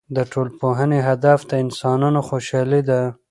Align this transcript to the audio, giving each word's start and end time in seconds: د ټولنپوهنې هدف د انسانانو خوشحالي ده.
د 0.15 0.17
ټولنپوهنې 0.31 0.99
هدف 1.09 1.39
د 1.49 1.51
انسانانو 1.63 2.19
خوشحالي 2.29 2.81
ده. 2.89 3.01